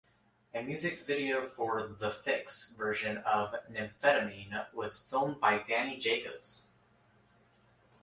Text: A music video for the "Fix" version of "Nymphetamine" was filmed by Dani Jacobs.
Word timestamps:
A 0.55 0.63
music 0.63 1.05
video 1.05 1.45
for 1.47 1.85
the 1.99 2.09
"Fix" 2.09 2.71
version 2.71 3.19
of 3.19 3.53
"Nymphetamine" 3.69 4.73
was 4.73 5.03
filmed 5.03 5.39
by 5.39 5.59
Dani 5.59 6.01
Jacobs. 6.01 6.71